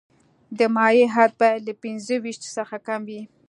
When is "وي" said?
3.09-3.21